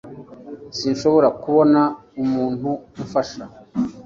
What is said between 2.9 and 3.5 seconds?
umfasha